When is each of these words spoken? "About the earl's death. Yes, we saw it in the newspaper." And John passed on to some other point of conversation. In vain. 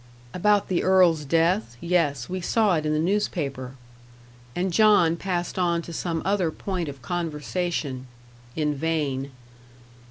"About 0.33 0.67
the 0.67 0.81
earl's 0.81 1.25
death. 1.25 1.77
Yes, 1.79 2.27
we 2.27 2.41
saw 2.41 2.73
it 2.75 2.87
in 2.87 2.91
the 2.91 2.97
newspaper." 2.97 3.75
And 4.55 4.73
John 4.73 5.15
passed 5.15 5.59
on 5.59 5.83
to 5.83 5.93
some 5.93 6.23
other 6.25 6.49
point 6.49 6.89
of 6.89 7.03
conversation. 7.03 8.07
In 8.55 8.73
vain. 8.73 9.29